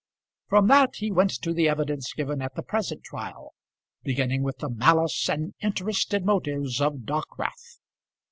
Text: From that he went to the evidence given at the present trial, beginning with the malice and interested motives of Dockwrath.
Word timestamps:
From 0.47 0.65
that 0.67 0.95
he 0.95 1.11
went 1.11 1.29
to 1.43 1.53
the 1.53 1.69
evidence 1.69 2.11
given 2.13 2.41
at 2.41 2.55
the 2.55 2.63
present 2.63 3.03
trial, 3.03 3.53
beginning 4.01 4.41
with 4.41 4.57
the 4.57 4.67
malice 4.71 5.29
and 5.29 5.53
interested 5.61 6.25
motives 6.25 6.81
of 6.81 7.05
Dockwrath. 7.05 7.77